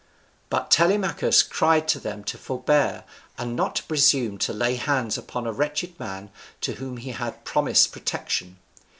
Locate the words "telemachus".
0.71-1.43